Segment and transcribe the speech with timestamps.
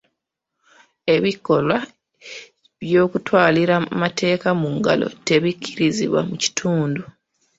[1.15, 1.77] Ebikolwa
[2.81, 7.03] by'okutwalira amateeka mu ngalo tebikkirizibwa mu kitundu.